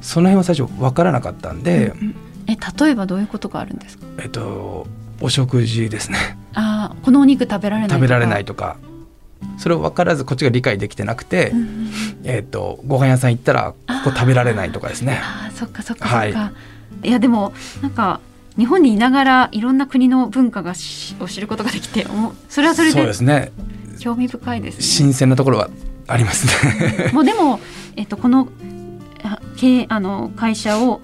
[0.01, 2.15] その辺は最初分からなかったんで、うんうん。
[2.47, 4.05] え例えばどういうことがあるんですか？
[4.19, 4.87] えっと
[5.21, 6.37] お食事ですね。
[6.53, 8.77] あーこのお肉食べられない食べられないとか
[9.57, 11.89] それを分からずこっちが理解できてなくて、うんうん
[12.25, 15.19] えっとご飯屋さん行ったらここ食べられないとかですね。
[15.23, 16.51] あーそっかそっかそっか、、は
[17.03, 17.09] い。
[17.09, 18.19] やでもなんか
[18.57, 22.05] 日本にいながらいろんな国の文化がしを知ることができて
[22.49, 23.51] それはそれそうでですね。
[23.99, 24.83] 興味深いですね。
[24.83, 25.69] 新鮮なところは
[26.07, 27.11] ありますね。
[27.13, 27.59] もうでも、
[27.95, 28.49] えっと、この
[29.23, 31.01] あ経営あの会社を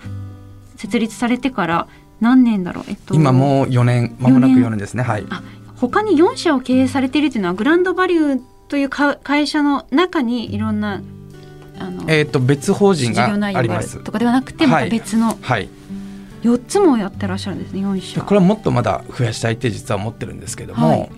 [0.76, 1.88] 設立されてから
[2.20, 5.04] 何年だろう、えっと、今もう4年まもなく4 4年ですね。
[5.04, 5.26] はい。
[5.30, 5.42] あ
[5.78, 11.02] 他に4社を経営されているというのはグランドバリューというか会社の中にいろんな
[11.80, 14.04] あの、えっと別法事人があります。
[14.04, 15.70] とかではなくてまた別のはい。
[16.44, 18.22] 4つもやってらっしゃるんですね4で社。
[18.22, 21.12] これはもっとまだ増やしたいって実は思ってるんですけども、はい。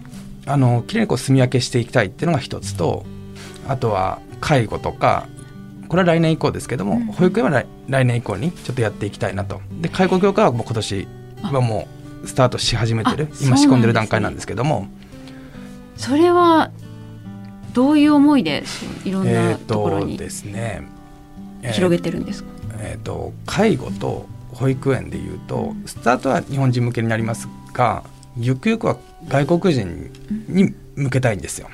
[0.46, 3.06] あのきれいにこう住み分けしていきたいっていうのが一つと
[3.68, 5.28] あとは介護とか
[5.90, 7.06] これは来年以降ですけども、うん。
[7.08, 9.62] 保育園は来来年以降にちょっとやっていきたいなと。
[9.82, 11.08] で介護業界はもう今年
[11.42, 14.88] はもうスタートし始めてる今仕込んでる段階なんですけども。
[15.96, 16.72] それは
[17.74, 18.64] どういう思いで
[19.04, 20.82] いろんえなっ、ところにとですね、
[21.62, 22.50] えー広げてるんですか、
[22.80, 28.04] えー、と介護と保育園でいうとスタートは日本人向けになりますが
[28.38, 28.96] ゆくゆくは
[29.28, 30.12] 外国人
[30.48, 31.68] に向けたいんですよ。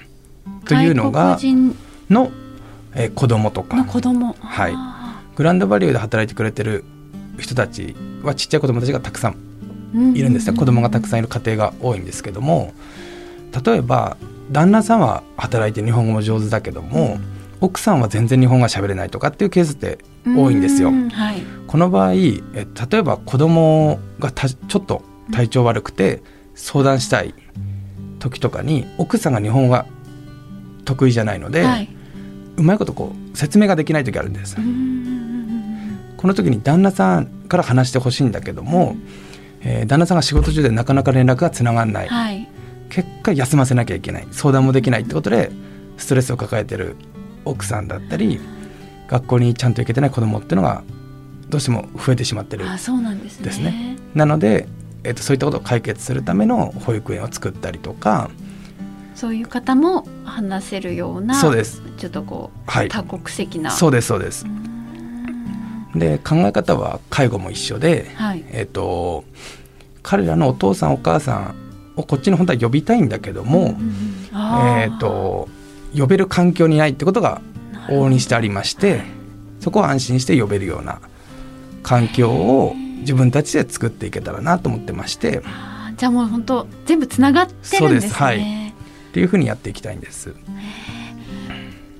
[0.65, 1.37] というのが
[2.09, 2.31] の、
[2.95, 4.35] えー子供とのか子供。
[4.39, 4.73] はい。
[4.73, 6.83] あグランドバリューで働いてくれてる
[7.39, 9.52] 人たちはちっちゃい子供たちがたくさんー
[9.93, 12.73] いるんですね、子供がたくさんいる家庭が多いんですけども
[13.65, 14.17] 例えば
[14.51, 17.17] 旦那さんは働いて日本語も上手だけども、
[17.61, 20.89] 奥さんは全然日本語が喋れないとかっていうケースって多いんですよ。
[20.89, 22.17] うはい、この場合え
[22.91, 26.21] 例えば子供がたちょっと体調悪くて
[26.55, 27.33] 相談したい
[28.19, 29.85] 時とかに奥さんが日本語が
[30.83, 31.89] 得意じゃないので、はい
[32.57, 34.61] うまいことこう説明ができない時あるんですう。
[34.61, 38.95] んこの時に旦那さんから話してほしいんだけども、
[39.63, 42.47] えー旦那さんが仕事中でなかなか連絡がつながらない、はい。
[42.89, 44.27] 結果休ませなきゃいけない。
[44.31, 45.51] 相談もできないってことで
[45.97, 46.95] ストレスを抱えてる
[47.45, 48.39] 奥さんだったり
[49.07, 50.83] 学校にちゃんと行けてない子供っていうのが
[51.49, 53.97] どうしても増えてしまってるあそうなんですね。
[54.13, 54.67] なので、
[55.03, 58.29] えー、とそういったことを解決するための保育園を作ったりとか
[59.15, 61.81] そういう方も話せるようなそうです。
[61.97, 62.89] ちょっとこう、はい。
[62.89, 63.71] 多国籍な。
[63.71, 64.45] そうですそうです。
[64.45, 64.72] うん
[65.95, 68.43] で考え方は介護も一緒で、はい。
[68.51, 69.23] えっ、と
[70.01, 71.55] 彼らのお父さんお母さん
[71.95, 74.93] をこっちに本当は呼びたいんだけども、うんうんあー。
[74.93, 75.47] えっ、と
[75.95, 77.41] 呼べる環境にないってことが
[77.89, 79.03] 往々にしてありまして
[79.59, 80.99] そこを安心して呼べるような
[81.83, 85.41] 環境を自分たちで作っていけたらなと思ってまして。
[85.95, 87.77] じゃあもう本当全部つながってるんですね。
[87.79, 88.13] そうです。
[88.13, 88.63] はい。
[89.13, 90.33] ていうふうにやっていきたいんです。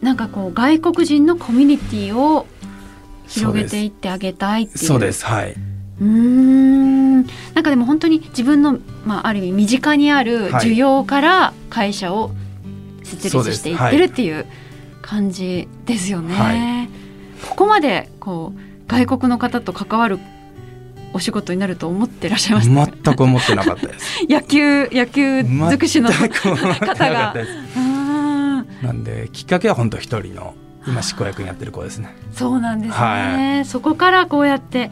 [0.01, 2.45] なんかこう外国人のコミュニティを
[3.34, 4.77] 広げていってあげたいっていう。
[4.79, 5.52] そうですはい。
[5.52, 7.23] うーん。
[7.23, 10.67] なんかでも本当に自分の、まあ、ある意味身近にあるはい。
[10.67, 12.31] 需要から会社を
[13.04, 14.46] 設立していってるっていう
[15.02, 16.34] 感じですよね。
[16.36, 16.88] は
[17.50, 20.19] ここまでこう外国の方と関わる
[21.13, 22.86] お仕事になると思ってらっしゃいました？
[22.88, 24.25] か全く思ってなかったです。
[24.29, 27.36] 野球野球尽くしの全く思ってなかったが
[28.81, 30.56] なんできっかけは本当一人の
[30.88, 32.15] 今執行役にやってる子ですね。
[32.34, 34.92] そうなんですね、はそこからこうやって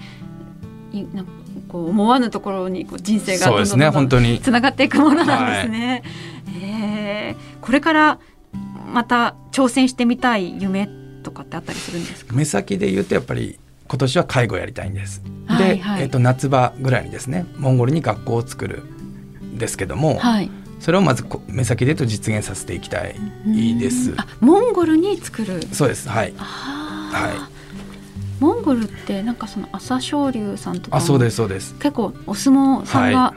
[0.92, 1.32] いなんか
[1.68, 4.40] こう思わぬところにこう人生がそうですね本当に。
[4.40, 6.04] つながっていくものなんですね。
[6.62, 8.20] えでこれから
[8.92, 10.90] また挑戦してみたい夢
[11.24, 12.36] とかってあったりするんですか？
[12.36, 15.22] 目先で言うとやっぱり今年は介護やりたいんです。
[15.24, 16.04] で、はいはい。
[16.04, 18.84] えっと夏場ぐらいにですねモンゴルに学校を作る
[19.44, 20.52] んですけども、はい
[20.82, 23.16] それをまずこ目先でと実現させていきたい
[23.78, 24.16] です。
[24.18, 25.62] あモンゴルに作る。
[25.72, 26.10] そうです。
[26.10, 26.34] はい。
[26.40, 27.32] あはい。
[27.34, 27.42] ー
[28.40, 31.76] モンゴルってなんかその朝青龍さんとかあそうもですそうです。
[31.76, 33.34] 結構お相撲さんが、は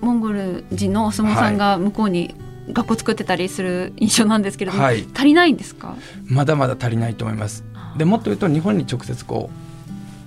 [0.00, 2.36] モンゴル人のお相撲さんが向こうに
[2.70, 5.04] 学校作ってたりする印象なんですけれども、はい。
[5.12, 5.96] 足りないんですか？
[6.26, 7.64] まだまだ足りないと思います。
[7.96, 9.50] でもっと言うと日本に直接こ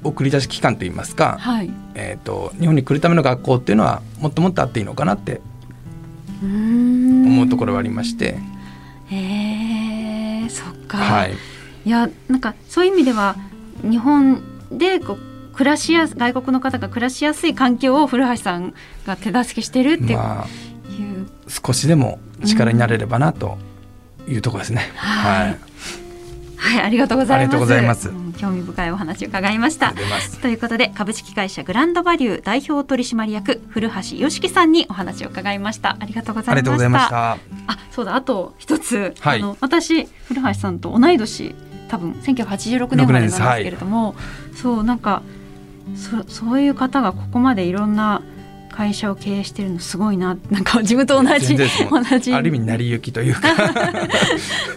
[0.04, 1.72] う送り出し機関といいますか、はい。
[1.96, 5.40] えー、と日本に来るための学校っていうのはもっともっとあっていいのかなって
[6.44, 8.38] 思うところはありまして、
[9.10, 11.34] へえそっか、はい、
[11.86, 13.36] いやなんかそういう意味では
[13.82, 14.42] 日本
[14.72, 15.18] でこう
[15.56, 18.74] 暮らしやす外国の方が暮らしやすい環境を古橋さん
[19.06, 20.48] が手助けしてるっていう、まあ
[21.48, 23.58] 少しでも力になれればなと
[24.28, 24.92] いうところですね。
[24.96, 25.48] はい。
[25.50, 25.60] はい、
[26.64, 27.48] はいありがとうござい
[27.82, 28.10] ます。
[28.10, 29.94] うん興味深いお話を伺いました。
[30.42, 35.96] ということで株式会社グランドバリュー代表取締役古橋よしきさんにお話を伺いました。
[36.00, 36.56] ありがとうござい
[36.90, 37.34] ました。
[37.34, 37.38] あ
[37.92, 39.40] そうだあと一つ、はい。
[39.40, 41.56] あの私古橋さんと同い年
[41.90, 44.16] 多分1986年生まれなんですけれども、
[44.56, 45.22] そうなんか
[45.96, 48.24] そそういう方がここまでいろんな
[48.72, 50.36] 会社を経営してるのすごいな。
[50.50, 52.34] なんか自分と同じ同じ。
[52.34, 53.42] ある意味成り行きというか。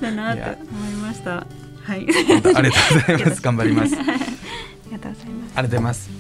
[0.01, 1.47] だなと思いました。
[1.87, 1.99] はい。
[1.99, 2.67] ありがとうござ
[3.15, 3.97] います 頑張ります。
[3.97, 4.19] ありあり
[4.93, 5.55] がとうございます。
[5.55, 6.11] がとうございます。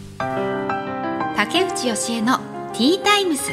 [1.36, 2.38] 竹内義恵の
[2.72, 3.50] ティータイムス。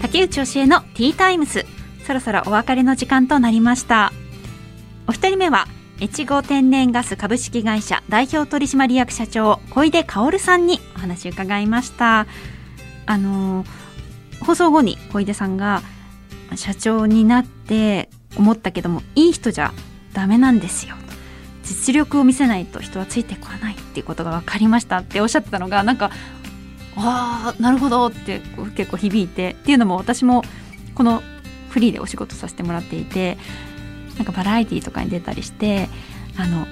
[0.00, 1.66] 竹内義恵のティータイムス。
[2.06, 4.10] そろそろお別れの時間となりました。
[5.06, 5.66] お一人目は、
[6.00, 12.26] 越後天然ガス株式会社代表取締役社長小出薫さんにお話を伺いました。
[13.06, 13.66] あの
[14.40, 15.82] 放送後に小出さんが
[16.56, 19.72] 社長になって思ったけどもいい人じゃ
[20.12, 20.96] ダメなんですよ。
[21.62, 26.10] 実力を見せないと人はついてこないっていうことが分かりましたっておっしゃってたのがなんか
[26.96, 28.40] ああなるほどって
[28.76, 30.42] 結構響いてっていうのも私も
[30.94, 31.22] この
[31.70, 33.38] フリーでお仕事させてもらっていて
[34.16, 35.88] なんかバラエティーとかに出たりして
[36.36, 36.66] あの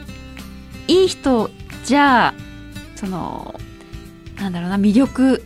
[0.88, 1.50] いい人
[1.84, 2.34] じゃ
[2.94, 3.58] その
[4.36, 5.42] なんだろうな魅力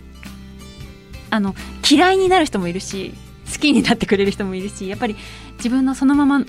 [1.30, 1.54] あの
[1.88, 3.14] 嫌いになる人もいるし
[3.52, 5.16] 好きになってくれる人もいるしやっぱり
[5.58, 6.44] 自分のそのまま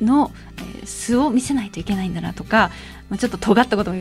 [0.00, 2.70] の、えー素を見せないといけないんだなとか、
[3.08, 3.96] まあ、ちょっと尖ったことも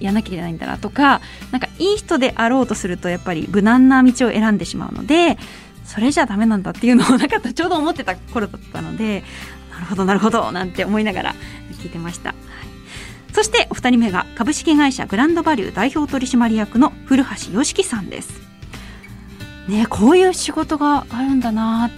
[0.00, 5.36] やらなきゃいけないんだなとかなんかいい人であろうとするとやっぱり無難な道を選んでしまうので
[5.84, 9.24] それじゃダメなんだっていうのをなんかちょうど思ってた頃だったので
[9.72, 11.34] なるほどなるほどなんて思いながら
[11.80, 12.34] 聞いてました。
[13.32, 18.47] そしてお二人目が株式会社グランドバリュー代表取締役の古橋良樹さんです。
[19.68, 21.90] ね、こういう仕事があるんだな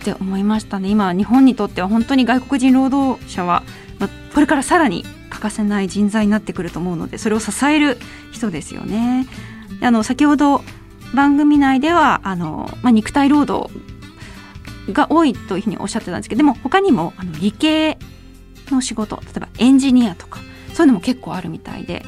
[0.00, 3.64] って思いましたね今日本にとっては本当に外国人労働者は、
[3.98, 7.98] まあ、これからさらに欠かせない人材になってくると思うのでそれを支える
[8.30, 9.26] 人ですよね。
[9.80, 10.62] であの先ほど
[11.14, 13.72] 番組内ではあの、まあ、肉体労働
[14.92, 17.98] が多いというふうにおっしゃってたんですけどでも他にもあの理系
[18.70, 20.40] の仕事例えばエンジニアとか
[20.72, 22.04] そういうのも結構あるみたいで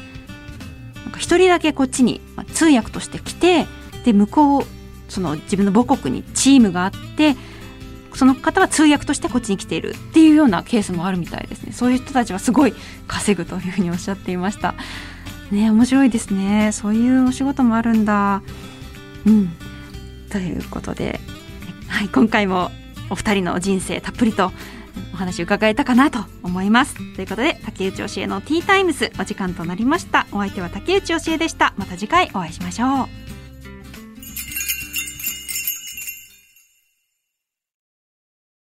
[1.03, 3.65] なんか一人だけこっちにま通訳として来て
[4.05, 4.76] で向こう
[5.07, 7.35] その自分の母国にチームがあって
[8.13, 11.71] その方は通訳としてこっちに来ているっていうようなケースもあるみたいですね。
[11.71, 12.73] そういう人たちはすごい
[13.07, 14.73] 稼ぐというふうにおっしゃっていました。
[15.51, 16.71] ね面白いですね。
[16.71, 18.41] そういうお仕事もあるんだ。
[19.25, 19.49] うん。
[20.31, 21.19] ということで、
[21.87, 22.71] はい、今回も
[23.09, 24.51] お二人の人生たっぷりと
[25.13, 26.95] お話伺えたかなと思います。
[27.15, 30.25] ということで竹内教えのティータイムスお時間となりました。
[30.31, 31.73] お相手は竹内教えでした。
[31.77, 33.26] また次回お会いしましょう。